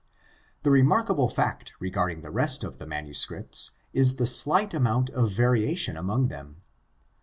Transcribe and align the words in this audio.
The 0.63 0.71
remarkable 0.71 1.29
fact 1.29 1.75
regarding 1.79 2.23
the 2.23 2.31
rest 2.31 2.63
of 2.63 2.79
the 2.79 2.87
manuscripts 2.87 3.69
is 3.93 4.15
the 4.15 4.25
slight 4.25 4.73
amount 4.73 5.11
of 5.11 5.29
variation 5.31 5.95
among 5.95 6.27
them. 6.29 6.63